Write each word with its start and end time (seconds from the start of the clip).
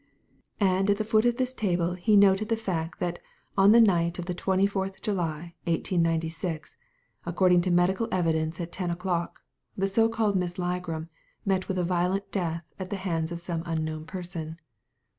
And 0.59 0.89
at 0.89 0.97
the 0.97 1.03
foot 1.03 1.25
of 1.25 1.37
this 1.37 1.53
table 1.53 1.93
he 1.93 2.17
noted 2.17 2.49
the 2.49 2.57
fact 2.57 2.99
that 2.99 3.19
on 3.55 3.71
the 3.71 3.79
night 3.79 4.17
of 4.17 4.25
the 4.25 4.33
24th 4.33 4.99
July, 4.99 5.53
1896— 5.65 6.75
according 7.27 7.61
to 7.61 7.69
medical 7.69 8.07
evidence 8.11 8.59
at 8.59 8.71
ten 8.71 8.89
o'clock— 8.89 9.41
the 9.77 9.85
so 9.85 10.09
called 10.09 10.35
Miss 10.35 10.55
Ligram 10.55 11.07
met 11.45 11.67
with 11.67 11.77
a 11.77 11.83
violent 11.83 12.31
death 12.31 12.65
at 12.79 12.89
the 12.89 12.95
hands 12.95 13.31
of 13.31 13.41
some 13.41 13.61
unknown 13.67 14.05
person. 14.07 14.57